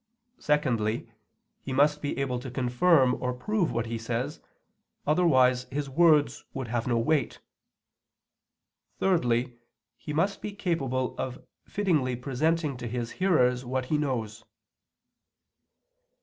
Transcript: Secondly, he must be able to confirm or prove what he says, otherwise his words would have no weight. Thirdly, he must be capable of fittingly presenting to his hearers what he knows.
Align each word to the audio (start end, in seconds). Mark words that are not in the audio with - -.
Secondly, 0.39 1.11
he 1.61 1.71
must 1.71 2.01
be 2.01 2.17
able 2.17 2.39
to 2.39 2.49
confirm 2.49 3.13
or 3.21 3.33
prove 3.35 3.71
what 3.71 3.85
he 3.85 3.99
says, 3.99 4.39
otherwise 5.05 5.65
his 5.65 5.91
words 5.91 6.43
would 6.55 6.69
have 6.69 6.87
no 6.87 6.97
weight. 6.97 7.39
Thirdly, 8.97 9.59
he 9.97 10.11
must 10.11 10.41
be 10.41 10.53
capable 10.55 11.15
of 11.19 11.45
fittingly 11.67 12.15
presenting 12.15 12.77
to 12.77 12.87
his 12.87 13.11
hearers 13.21 13.63
what 13.63 13.85
he 13.93 13.97
knows. 13.99 14.43